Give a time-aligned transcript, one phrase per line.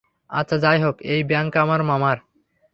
[0.29, 2.17] আচ্ছা যাইহোক, এই ব্যাংক আমার মামার।